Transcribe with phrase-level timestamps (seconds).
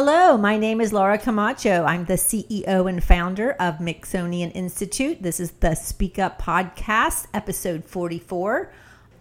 [0.00, 1.82] Hello, my name is Laura Camacho.
[1.82, 5.24] I'm the CEO and founder of Mixonian Institute.
[5.24, 8.72] This is the Speak Up Podcast, episode 44.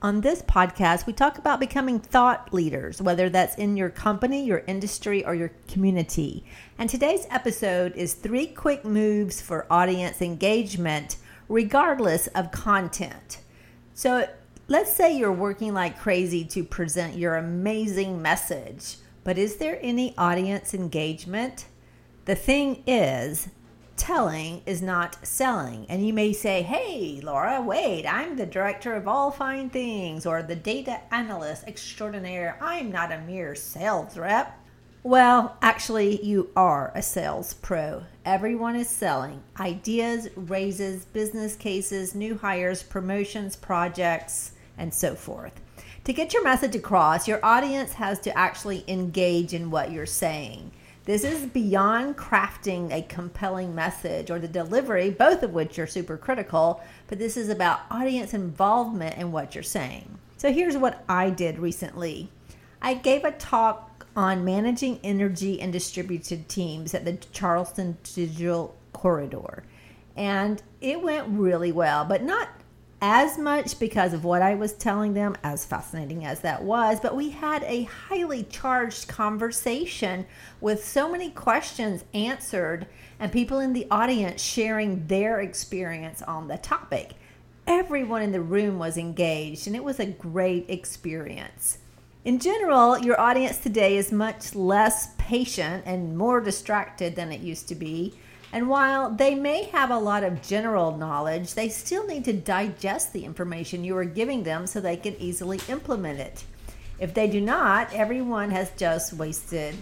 [0.03, 4.63] On this podcast, we talk about becoming thought leaders, whether that's in your company, your
[4.67, 6.45] industry, or your community.
[6.77, 11.17] And today's episode is three quick moves for audience engagement,
[11.49, 13.39] regardless of content.
[13.95, 14.29] So,
[14.67, 18.97] let's say you're working like crazy to present your amazing message
[19.27, 21.65] but is there any audience engagement?
[22.23, 23.49] The thing is,
[23.97, 25.85] telling is not selling.
[25.89, 30.41] And you may say, hey, Laura, wait, I'm the director of all fine things or
[30.41, 32.57] the data analyst extraordinaire.
[32.61, 34.57] I'm not a mere sales rep.
[35.03, 38.03] Well, actually, you are a sales pro.
[38.23, 45.59] Everyone is selling ideas, raises, business cases, new hires, promotions, projects, and so forth
[46.07, 50.71] to get your message across, your audience has to actually engage in what you're saying.
[51.03, 56.15] This is beyond crafting a compelling message or the delivery, both of which are super
[56.15, 60.17] critical, but this is about audience involvement in what you're saying.
[60.37, 62.29] So here's what I did recently
[62.81, 69.65] I gave a talk on managing energy and distributed teams at the Charleston Digital Corridor.
[70.15, 72.47] And it went really well, but not
[73.01, 77.15] as much because of what I was telling them, as fascinating as that was, but
[77.15, 80.25] we had a highly charged conversation
[80.59, 82.87] with so many questions answered
[83.19, 87.13] and people in the audience sharing their experience on the topic.
[87.67, 91.77] Everyone in the room was engaged and it was a great experience.
[92.25, 97.67] In general, your audience today is much less patient and more distracted than it used
[97.69, 98.15] to be
[98.53, 103.11] and while they may have a lot of general knowledge, they still need to digest
[103.11, 106.43] the information you are giving them so they can easily implement it.
[106.99, 109.75] If they do not, everyone has just wasted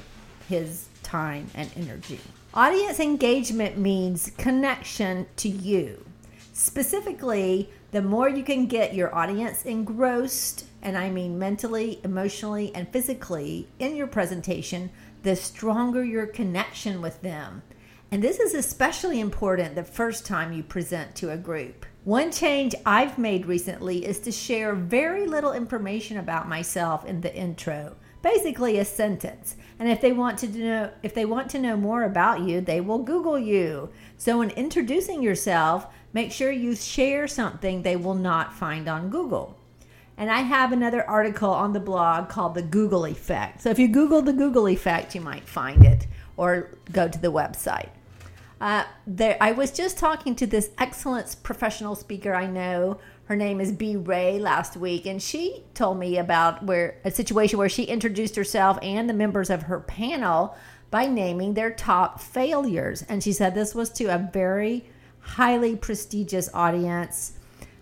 [0.50, 2.20] his time and energy.
[2.54, 6.04] Audience engagement means connection to you.
[6.54, 12.92] Specifically, the more you can get your audience engrossed, and I mean mentally, emotionally, and
[12.92, 14.90] physically, in your presentation,
[15.24, 17.62] the stronger your connection with them
[18.12, 21.86] and this is especially important the first time you present to a group.
[22.04, 27.36] One change I've made recently is to share very little information about myself in the
[27.36, 29.58] intro, basically a sentence.
[29.80, 32.80] And if they want to know if they want to know more about you, they
[32.80, 33.90] will Google you.
[34.18, 39.58] So in introducing yourself, make sure you share something they will not find on Google.
[40.18, 43.62] And I have another article on the blog called the Google effect.
[43.64, 46.08] So if you Google the Google effect, you might find it
[46.38, 47.90] or go to the website.
[48.60, 53.00] Uh, there, I was just talking to this excellent professional speaker I know.
[53.26, 53.96] Her name is B.
[53.96, 58.78] Ray last week, and she told me about where a situation where she introduced herself
[58.82, 60.56] and the members of her panel
[60.92, 63.04] by naming their top failures.
[63.10, 64.86] And she said this was to a very
[65.20, 67.34] highly prestigious audience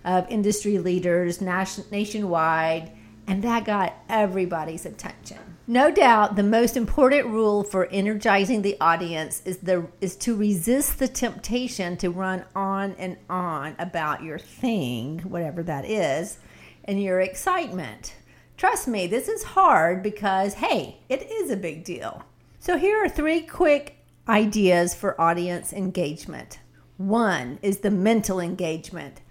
[0.03, 2.91] of industry leaders nation, nationwide,
[3.27, 5.52] and that got everybody's attention.
[5.67, 10.99] No doubt the most important rule for energizing the audience is the is to resist
[10.99, 16.37] the temptation to run on and on about your thing, whatever that is,
[16.83, 18.13] and your excitement.
[18.57, 22.25] Trust me, this is hard because hey, it is a big deal.
[22.59, 26.59] So here are three quick ideas for audience engagement.
[26.97, 29.21] One is the mental engagement.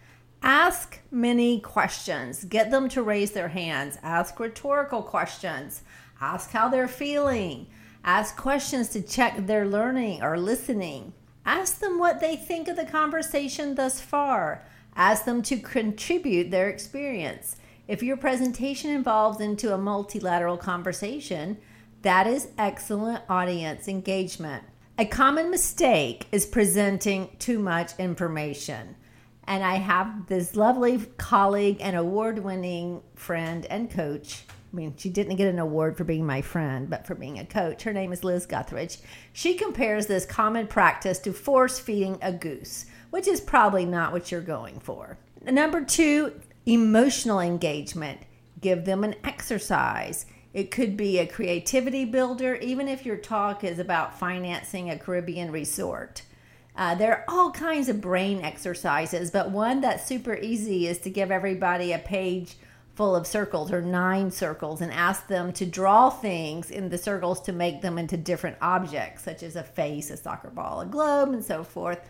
[0.43, 2.45] Ask many questions.
[2.45, 3.99] Get them to raise their hands.
[4.03, 5.83] Ask rhetorical questions
[6.23, 7.67] Ask how they're feeling.
[8.05, 11.15] Ask questions to check their learning or listening.
[11.45, 14.65] Ask them what they think of the conversation thus far.
[14.95, 17.57] Ask them to contribute their experience.
[17.89, 21.59] If your presentation involves into a multilateral conversation,
[22.03, 24.63] that is excellent audience engagement.
[24.99, 28.95] A common mistake is presenting too much information.
[29.49, 35.11] And I have this lovely colleague and award winning friend and coach I mean, she
[35.11, 37.83] didn't get an award for being my friend, but for being a coach.
[37.83, 38.99] Her name is Liz Guthridge.
[39.33, 44.33] She compares this common practice to force feeding a goose, which is probably not what
[44.33, 45.19] you're going for.
[45.45, 48.21] Number two, emotional engagement.
[48.61, 50.25] Give them an exercise.
[50.55, 55.51] It could be a creativity builder, even if your talk is about financing a Caribbean
[55.51, 56.23] resort.
[56.75, 61.11] Uh, there are all kinds of brain exercises, but one that's super easy is to
[61.11, 62.57] give everybody a page
[62.95, 67.41] full of circles or nine circles and ask them to draw things in the circles
[67.41, 71.31] to make them into different objects, such as a face, a soccer ball, a globe,
[71.31, 72.01] and so forth.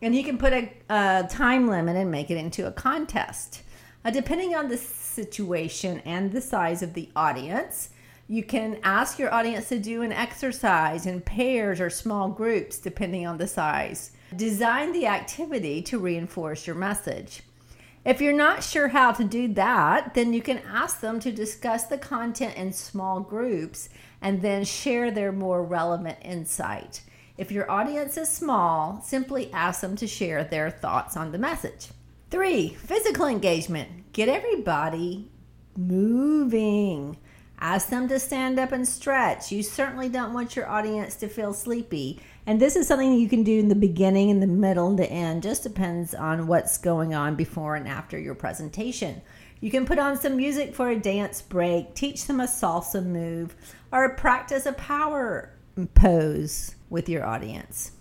[0.00, 3.62] And you can put a, a time limit and make it into a contest.
[4.04, 7.90] Uh, depending on the situation and the size of the audience,
[8.28, 13.26] You can ask your audience to do an exercise in pairs or small groups, depending
[13.26, 14.12] on the size.
[14.34, 17.42] Design the activity to reinforce your message.
[18.04, 21.84] If you're not sure how to do that, then you can ask them to discuss
[21.84, 23.88] the content in small groups
[24.20, 27.02] and then share their more relevant insight.
[27.38, 31.88] If your audience is small, simply ask them to share their thoughts on the message.
[32.30, 34.12] Three, physical engagement.
[34.12, 35.30] Get everybody
[35.76, 37.18] moving.
[37.62, 39.52] Ask them to stand up and stretch.
[39.52, 42.20] You certainly don't want your audience to feel sleepy.
[42.44, 45.08] And this is something you can do in the beginning, in the middle, and the
[45.08, 45.44] end.
[45.44, 49.22] Just depends on what's going on before and after your presentation.
[49.60, 53.54] You can put on some music for a dance break, teach them a salsa move,
[53.92, 55.54] or practice a power
[55.94, 57.92] pose with your audience.